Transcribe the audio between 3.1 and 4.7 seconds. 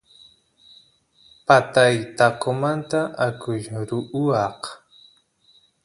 akush ruwaq